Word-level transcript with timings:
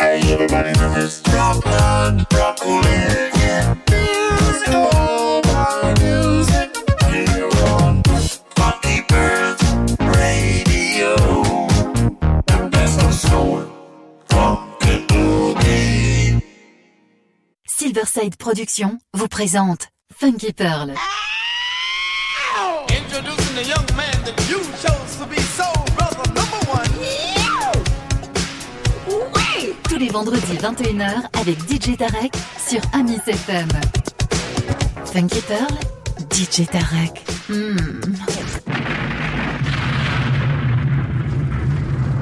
Hey. 0.00 0.24
Silverside 17.66 18.36
Productions 18.36 18.98
vous 19.12 19.28
présente 19.28 19.88
Funky 20.18 20.52
Pearl. 20.52 20.94
Les 30.04 30.10
vendredis 30.10 30.58
21h 30.58 31.22
avec 31.40 31.58
DJ 31.60 31.96
Tarek 31.96 32.34
sur 32.58 32.80
Amis 32.92 33.20
FM. 33.26 33.68
Funky 35.06 35.40
Pearl, 35.40 35.78
DJ 36.30 36.66
Tarek. 36.66 37.24
Hmm. 37.48 37.76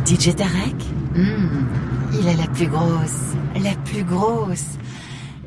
DJ 0.06 0.34
Tarek? 0.36 0.77
Hmm. 1.16 1.66
Il 2.12 2.28
a 2.28 2.34
la 2.34 2.46
plus 2.52 2.68
grosse, 2.68 3.34
la 3.60 3.74
plus 3.84 4.05
grosse, 4.05 4.78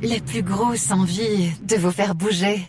la 0.01 0.19
plus 0.19 0.43
grosse 0.43 0.91
envie 0.91 1.51
de 1.63 1.77
vous 1.77 1.91
faire 1.91 2.15
bouger. 2.15 2.67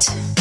Change. 0.00 0.39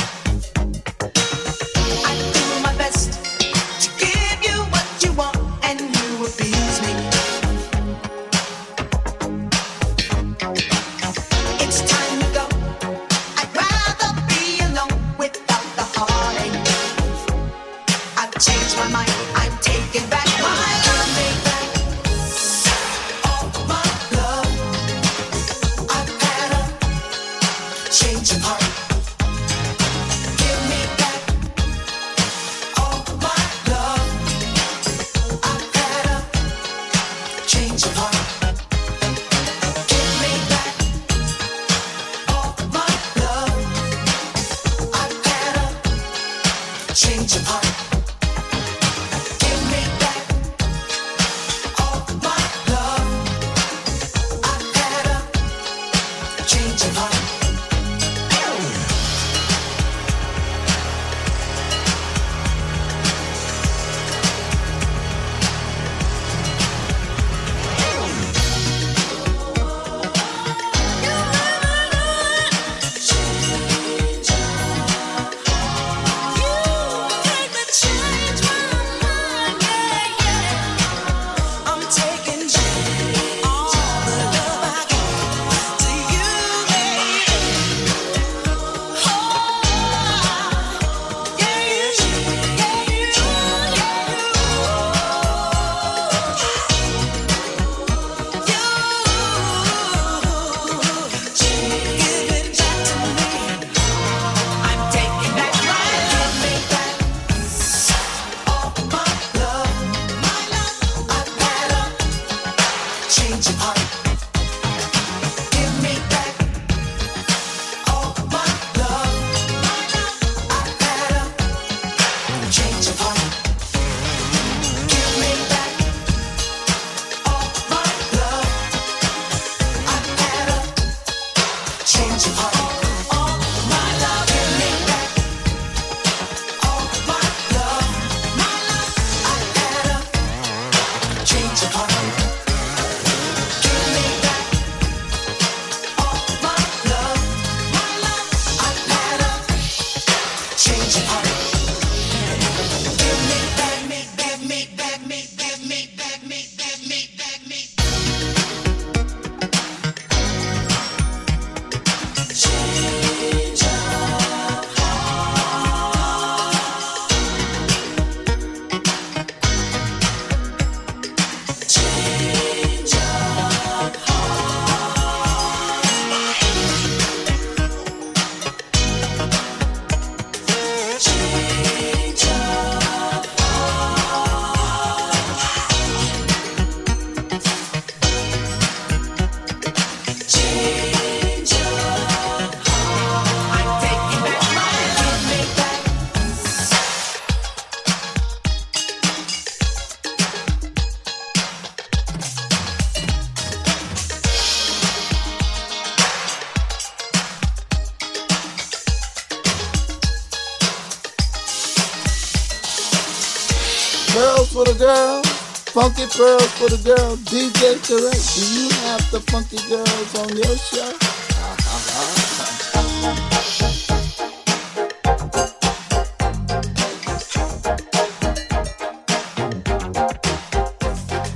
that 216.18 216.50
for 216.58 216.70
the 216.70 216.78
girl. 216.84 217.16
DJ 217.18 217.76
Tarek, 217.86 218.20
do 218.36 218.42
you 218.56 218.70
have 218.88 219.12
the 219.12 219.20
funky 219.32 219.58
girls 219.70 220.16
on 220.18 220.30
your 220.36 220.58
show? 220.58 220.92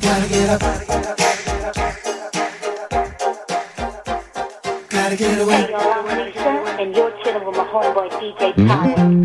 Gotta 0.01 0.27
get 0.29 0.49
up. 0.49 0.61
Gotta 4.89 5.15
get 5.15 5.39
away. 5.39 5.55
Hey 5.55 5.71
y'all, 5.71 5.81
I'm 5.81 6.25
Lisa, 6.25 6.39
and 6.79 6.95
you're 6.95 7.11
chilling 7.23 7.45
with 7.45 7.55
my 7.55 7.65
homeboy 7.65 8.09
DJ 8.11 8.53
mm-hmm. 8.53 8.67
Khaled. 8.67 8.97
Mm-hmm. 8.97 9.22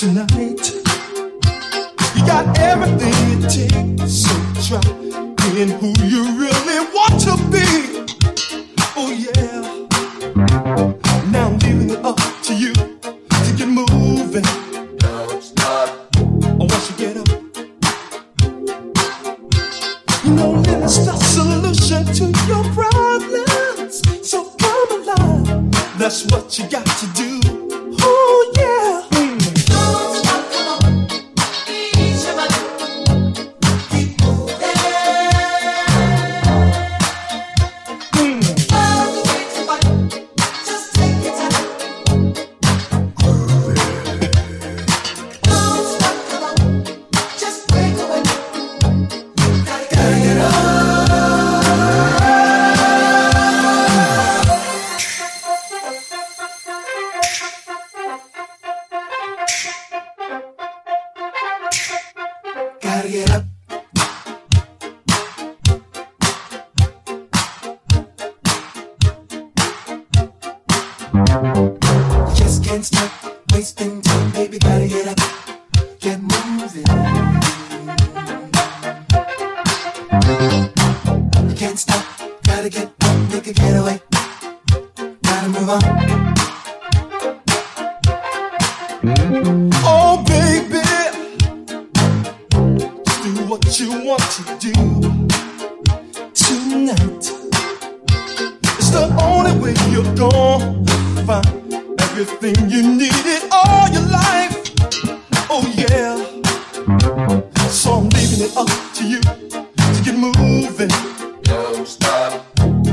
tonight. 0.00 0.29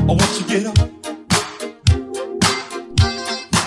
I 0.07 0.11
want 0.11 0.39
you 0.39 0.45
to 0.45 0.47
get 0.47 0.65
up. 0.67 0.77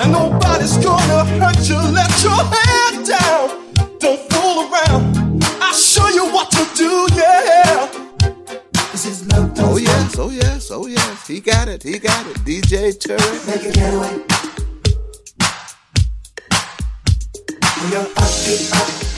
And 0.00 0.12
nobody's 0.12 0.78
gonna 0.78 1.24
hurt 1.38 1.68
you. 1.68 1.76
Let 1.76 2.22
your 2.22 2.32
head 2.32 3.04
down. 3.04 3.50
Don't 3.98 4.20
fool 4.32 4.64
around. 4.64 5.44
I'll 5.60 5.74
show 5.74 6.08
you 6.08 6.32
what 6.32 6.50
to 6.52 6.66
do, 6.74 7.08
yeah. 7.14 7.90
This 8.90 9.04
is 9.04 9.26
love. 9.30 9.52
Oh 9.58 9.76
yes, 9.76 10.18
oh 10.18 10.30
yes, 10.30 10.70
oh 10.70 10.86
yes. 10.86 11.26
He 11.26 11.40
got 11.40 11.68
it, 11.68 11.82
he 11.82 11.98
got 11.98 12.26
it. 12.26 12.38
DJ 12.38 12.96
Tarek. 12.96 13.46
Make 13.46 13.66
a 13.66 13.72
getaway. 13.72 14.24
When 17.82 17.96
are 17.96 18.08
up, 18.16 19.04
up. 19.04 19.09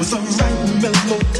with 0.00 0.14
a 0.14 0.16
right 0.16 0.82
melody. 0.82 1.39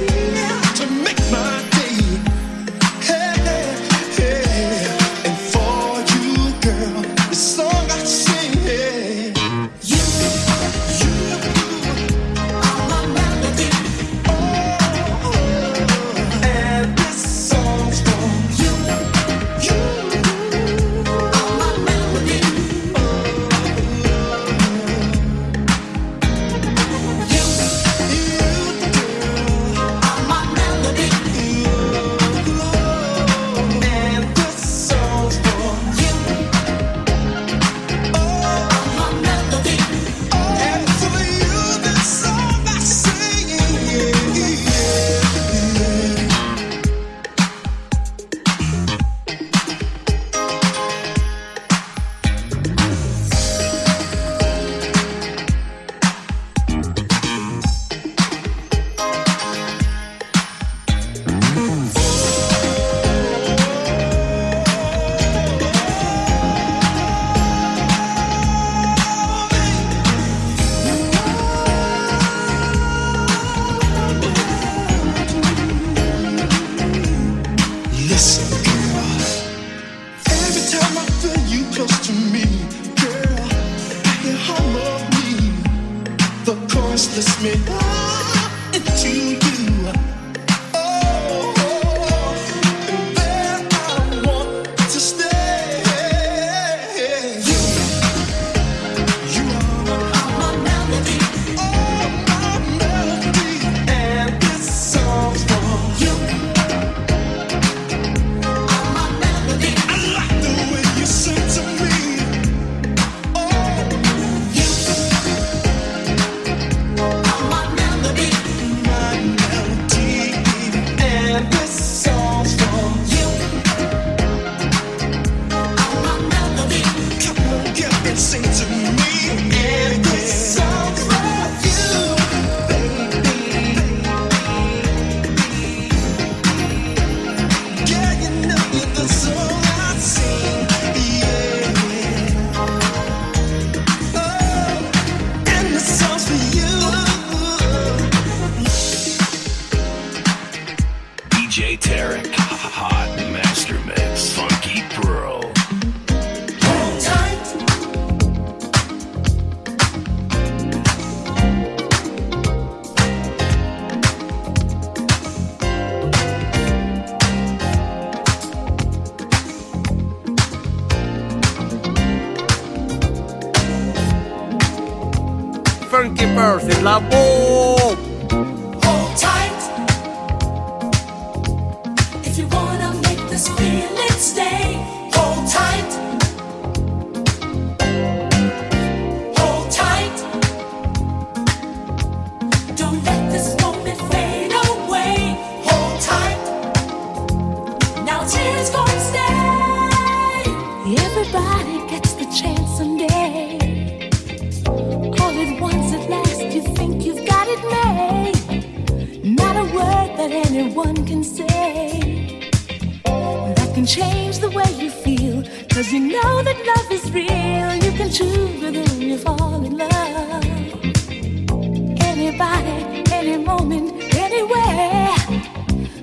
anybody, 222.41 223.13
any 223.13 223.37
moment, 223.37 223.93
anywhere. 224.15 225.15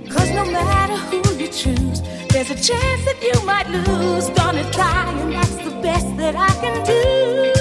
Cause 0.10 0.30
no 0.32 0.46
matter 0.46 0.96
who 1.10 1.18
you 1.36 1.48
choose, 1.48 2.02
there's 2.30 2.52
a 2.52 2.56
chance 2.56 3.06
that 3.06 3.18
you 3.22 3.46
might 3.46 3.68
lose. 3.70 4.30
Gonna 4.30 4.70
try, 4.72 5.12
and 5.12 5.34
that's 5.34 5.56
the 5.56 5.72
best 5.82 6.16
that 6.18 6.36
I 6.36 6.50
can 6.62 6.86
do. 6.86 7.54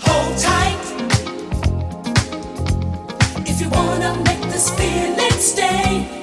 Hold 0.00 0.38
tight. 0.38 0.84
If 3.46 3.60
you 3.60 3.68
wanna 3.68 4.14
make 4.24 4.42
this 4.52 4.70
feeling 4.70 5.38
stay. 5.40 6.19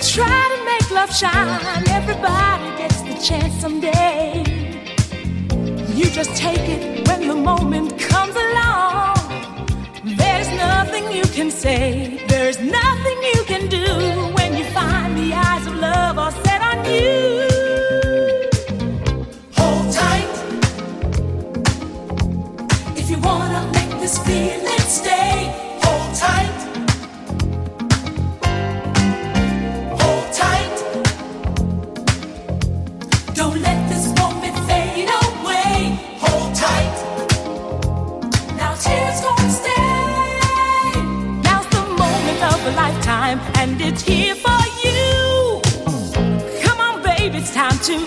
try 0.00 0.56
to 0.56 0.64
make 0.64 0.90
love 0.90 1.14
shine. 1.14 1.77
time, 43.28 43.52
and 43.56 43.80
it's 43.80 44.02
here 44.02 44.34
for 44.34 44.60
you. 44.84 45.60
Come 46.62 46.80
on, 46.80 47.02
baby, 47.02 47.38
it's 47.38 47.52
time 47.52 47.78
to 47.90 47.98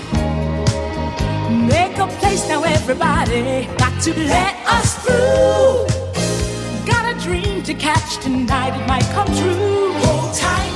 make 1.67 1.97
a 1.97 2.07
place 2.19 2.47
now. 2.47 2.63
Everybody 2.63 3.67
got 3.77 4.01
to 4.03 4.13
let 4.17 4.55
us 4.67 4.89
through. 5.03 5.88
Got 6.86 7.15
a 7.15 7.19
dream 7.19 7.63
to 7.63 7.73
catch 7.73 8.17
tonight, 8.23 8.79
it 8.79 8.88
might 8.88 9.07
come 9.15 9.27
true. 9.27 9.93
Hold 10.03 10.34
tight. 10.36 10.70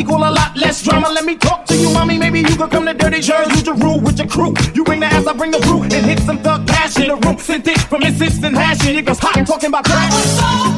Equal 0.00 0.24
a 0.24 0.30
lot 0.30 0.56
less 0.56 0.82
drama. 0.82 1.08
Let 1.10 1.24
me 1.24 1.36
talk 1.36 1.66
to 1.66 1.76
you, 1.76 1.92
mommy. 1.92 2.16
Maybe 2.18 2.40
you 2.40 2.56
could 2.56 2.70
come 2.70 2.86
to 2.86 2.94
Dirty 2.94 3.20
Shirts, 3.20 3.50
use 3.50 3.66
your 3.66 3.76
rule 3.76 4.00
with 4.00 4.18
your 4.18 4.28
crew. 4.28 4.54
You 4.74 4.82
bring 4.84 5.00
the 5.00 5.06
ass, 5.06 5.26
I 5.26 5.32
bring 5.34 5.50
the 5.50 5.58
brew, 5.58 5.82
and 5.82 5.92
hit 5.92 6.20
some 6.20 6.38
thug 6.38 6.66
passion. 6.66 7.08
The 7.08 7.16
room 7.16 7.38
sent 7.38 7.68
it 7.68 7.78
from 7.80 8.02
instant 8.02 8.56
hashing. 8.56 8.96
It 8.96 9.04
goes 9.04 9.18
hot 9.18 9.46
talking 9.46 9.68
about 9.68 9.84
crack. 9.84 10.69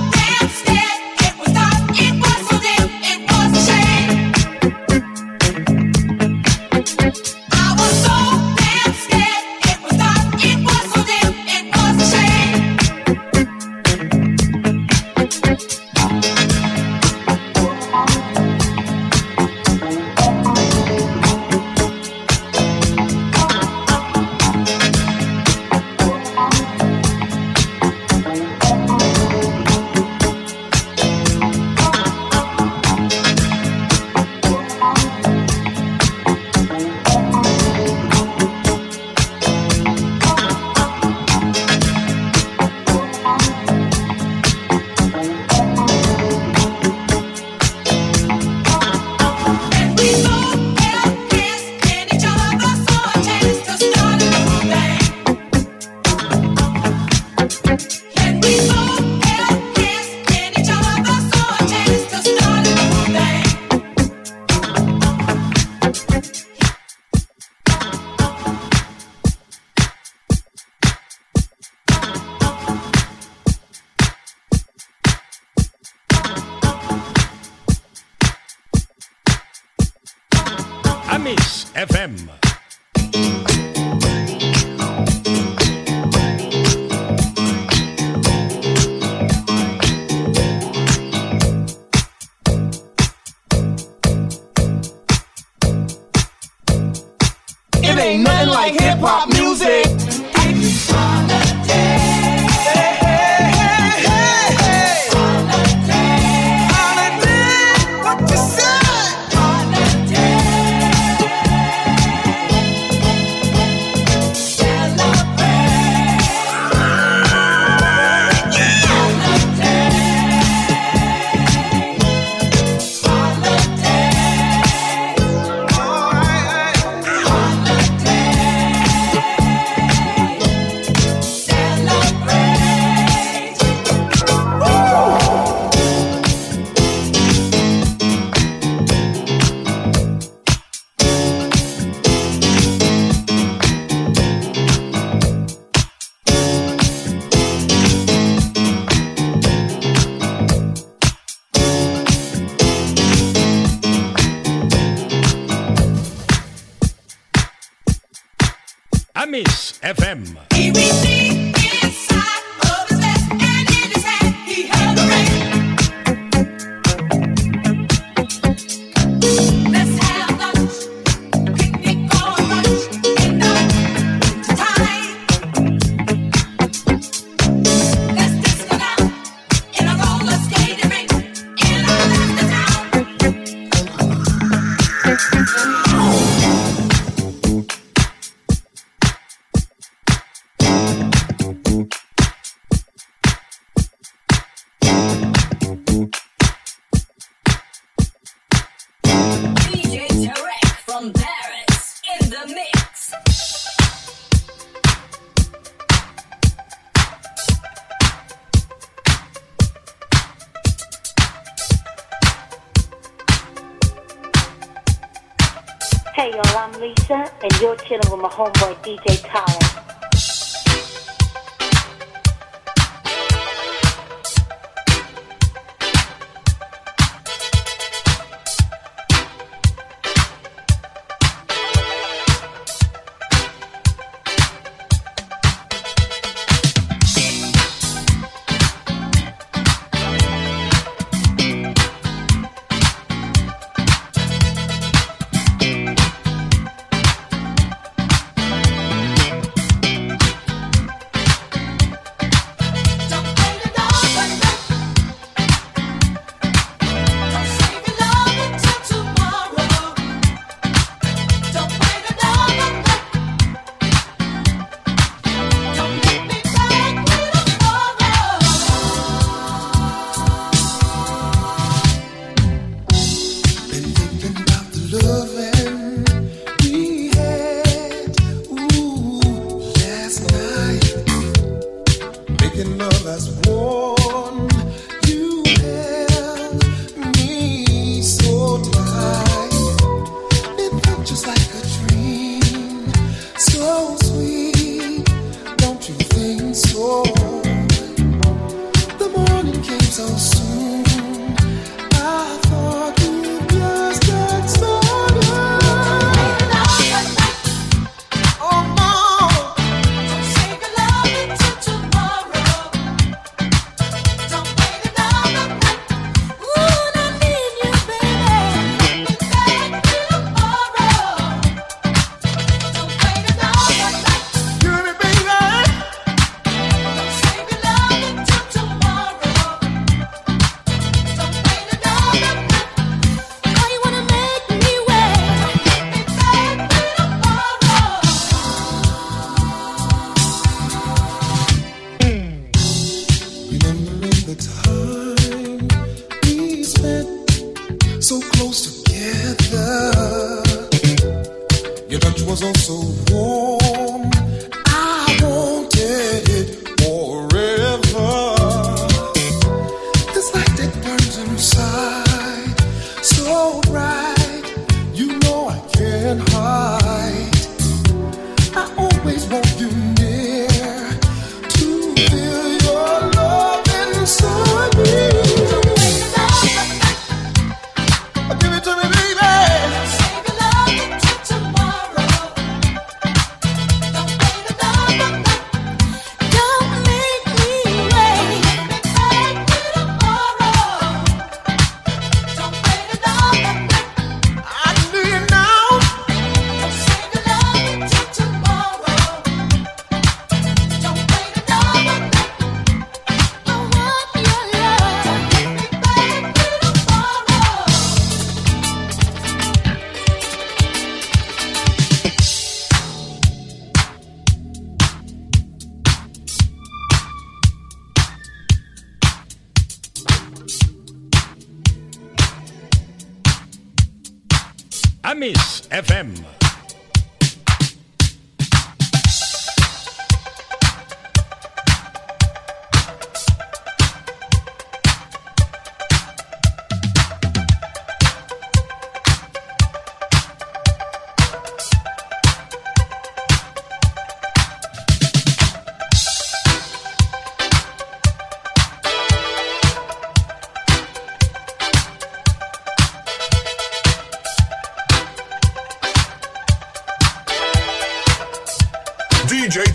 Homeboy 219.29 219.82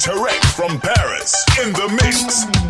Tarek 0.07 0.41
from 0.55 0.79
Paris 0.79 1.35
in 1.61 1.73
the 1.73 1.89
mix. 2.01 2.66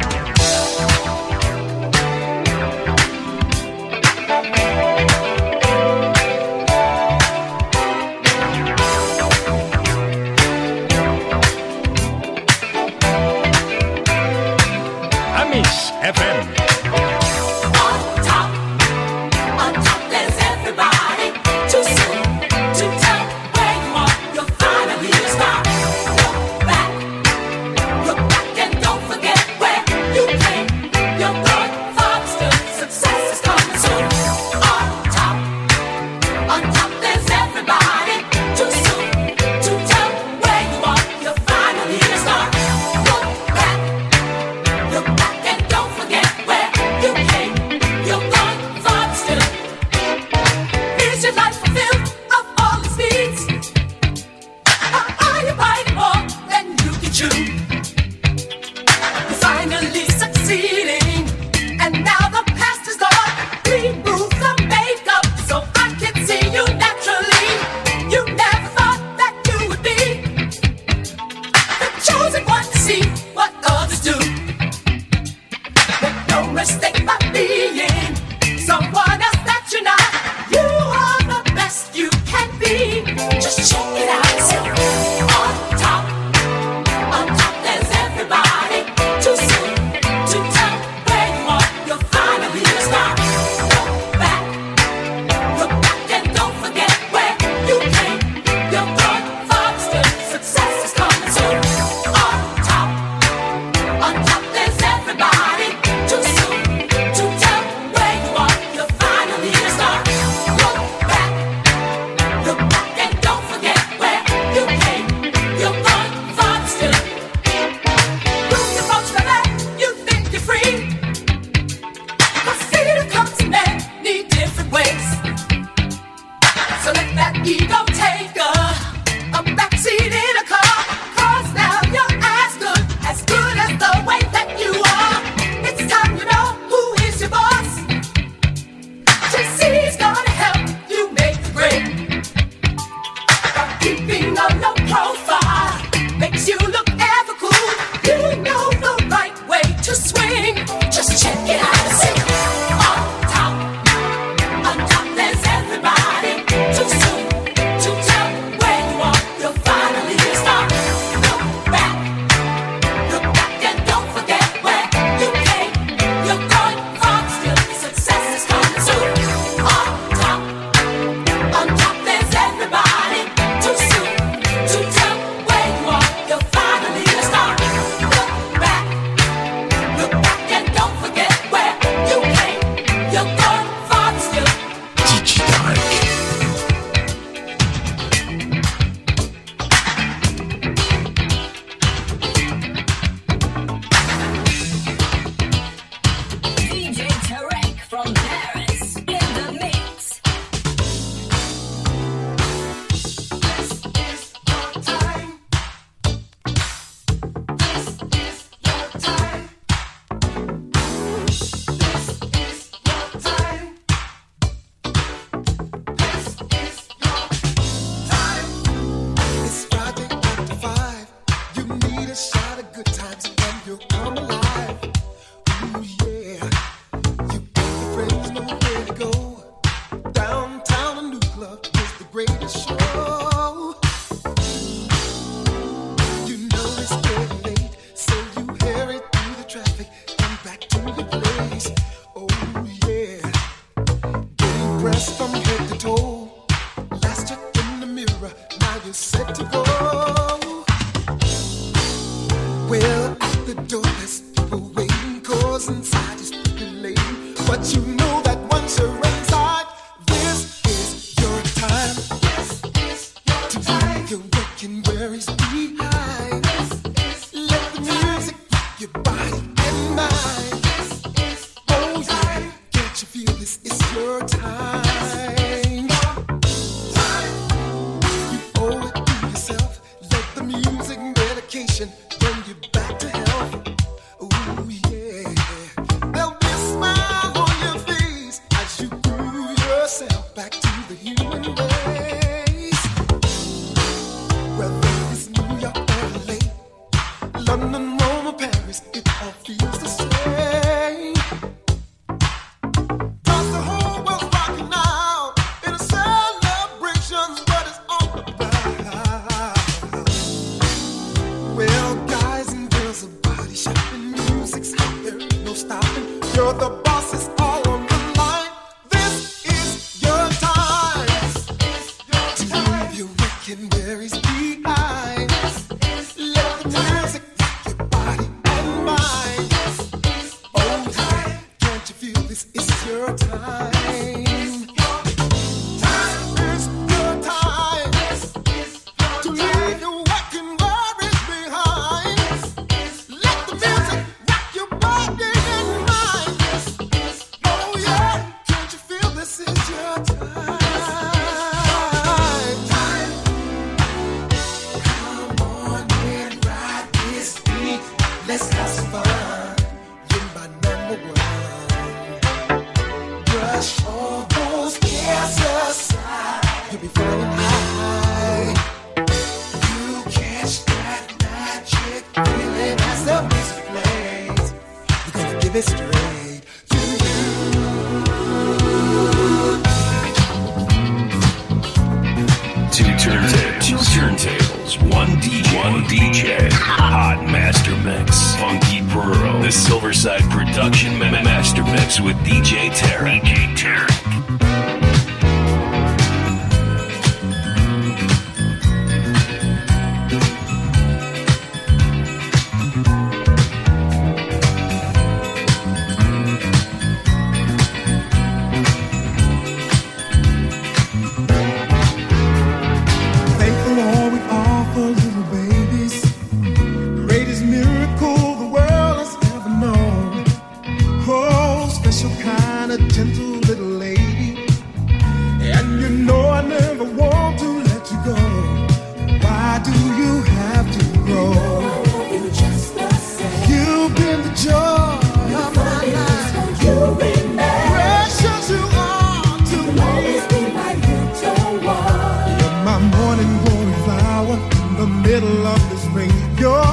bring 445.97 446.37
your 446.37 446.66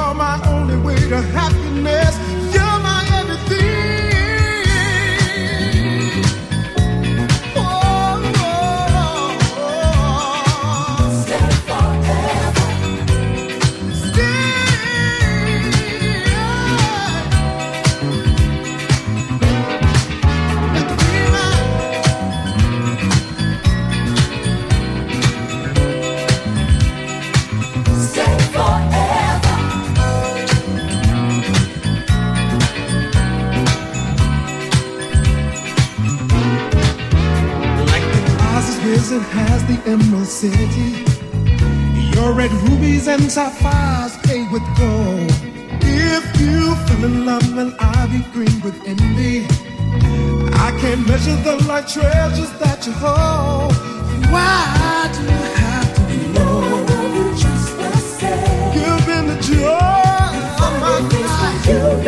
rings 43.06 43.22
and 43.22 43.32
sapphires 43.32 44.16
pay 44.22 44.46
with 44.48 44.62
gold. 44.78 45.30
If 45.80 46.40
you 46.40 46.74
fell 46.86 47.04
in 47.04 47.26
love, 47.26 47.54
then 47.54 47.74
I'll 47.78 48.08
be 48.08 48.22
green 48.32 48.60
with 48.62 48.76
envy. 48.86 49.46
I 50.54 50.70
can't 50.80 51.06
measure 51.06 51.36
the 51.36 51.56
like 51.66 51.88
treasures 51.88 52.52
that 52.60 52.86
you 52.86 52.92
hold. 52.92 53.72
Why 54.32 55.10
do 55.14 55.22
you 55.22 55.44
have 55.62 55.94
to 55.94 56.00
be 56.10 56.18
low? 56.38 56.62
You've 58.74 59.06
the 59.30 59.38
joy 59.40 60.34
of 60.64 60.72
my 60.80 60.98
life. 61.00 61.66
You've 61.66 62.02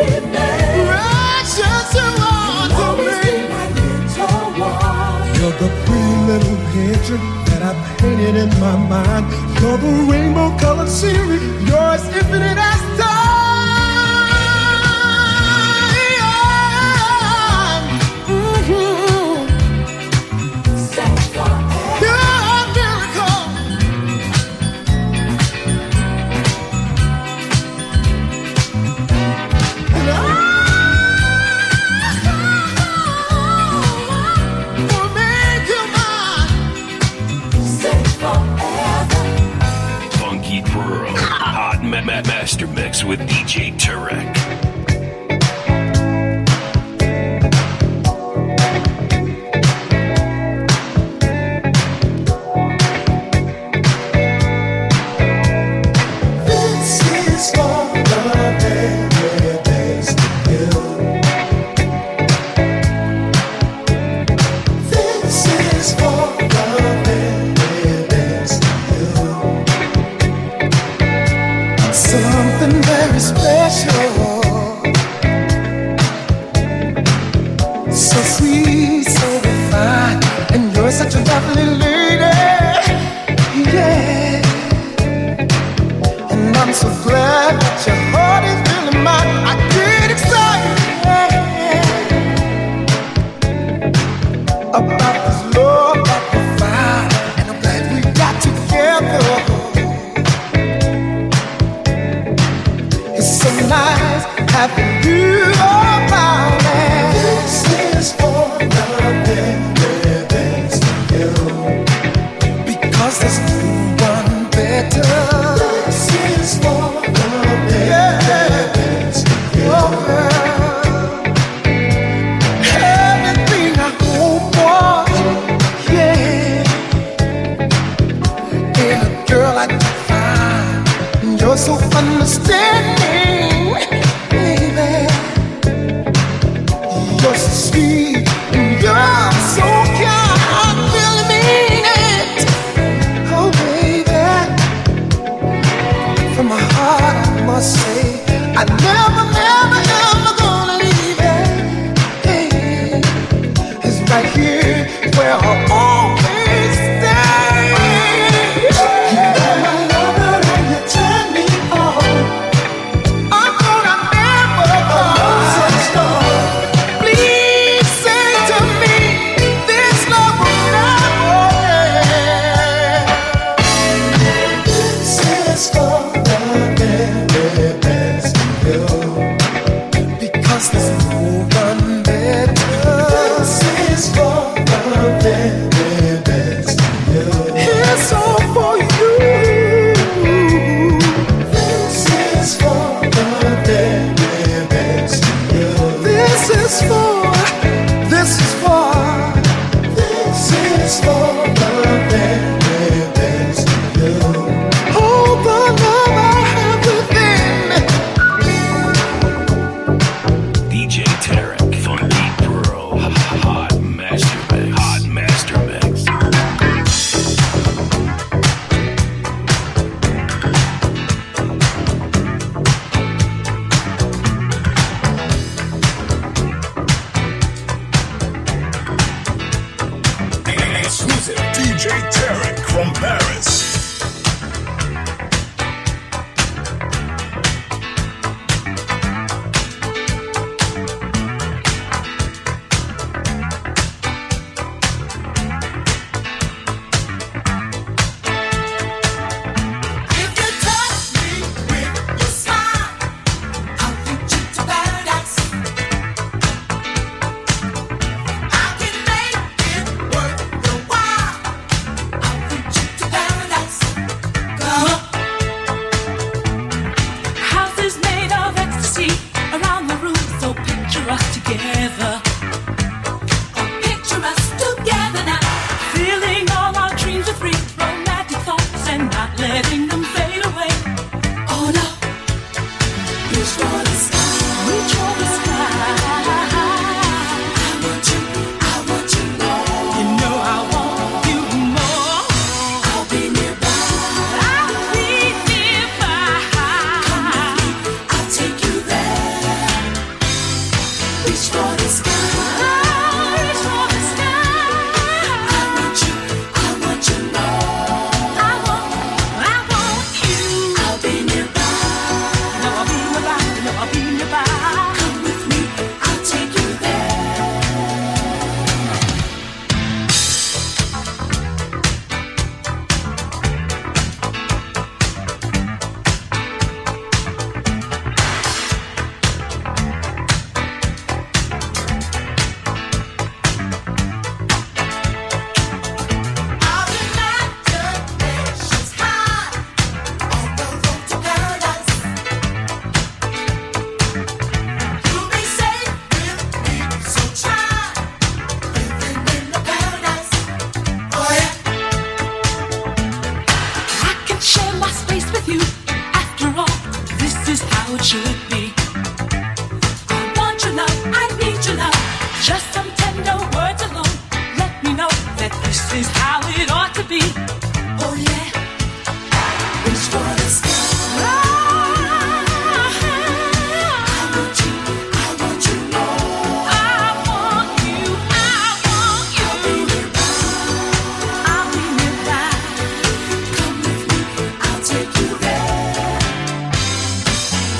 precious 0.86 1.88
you 1.96 2.10
are 2.32 2.68
to 2.78 2.88
me. 3.02 3.26
You're 5.36 5.56
the 5.62 5.68
pretty 5.84 6.16
little 6.26 6.56
picture 6.72 7.45
I 7.66 7.74
painted 7.98 8.36
in 8.36 8.50
my 8.60 8.76
mind. 8.76 9.26
You're 9.60 9.76
the 9.78 9.90
rainbow 10.08 10.56
colored 10.56 10.88
scenery. 10.88 11.40
You're 11.66 11.90
as 11.96 12.06
infinite 12.14 12.56
as 12.56 12.85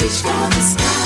reach 0.07 0.23
for 0.23 0.29
the 0.29 0.61
sky. 0.61 1.06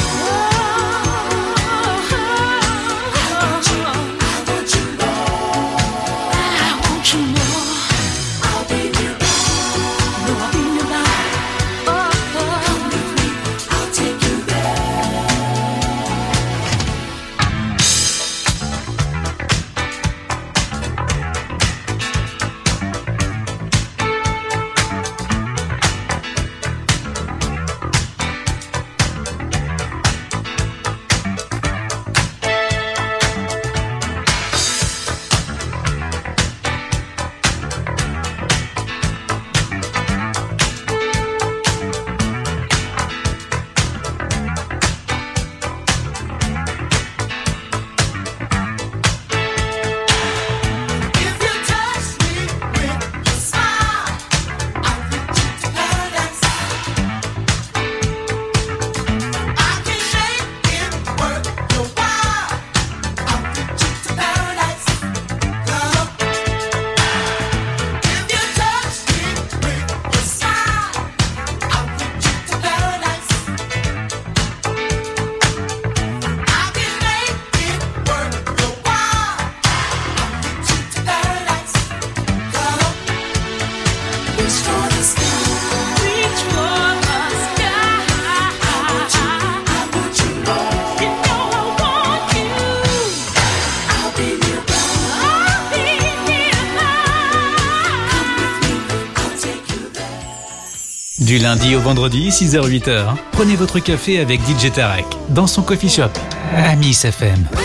Du 101.31 101.39
lundi 101.39 101.77
au 101.77 101.81
vendredi, 101.81 102.31
6h-8h, 102.31 103.15
prenez 103.31 103.55
votre 103.55 103.79
café 103.79 104.19
avec 104.19 104.41
DJ 104.41 104.73
Tarek 104.73 105.07
dans 105.29 105.47
son 105.47 105.63
coffee 105.63 105.89
shop, 105.89 106.11
Amis 106.57 107.03
FM. 107.05 107.47
Without 107.53 107.60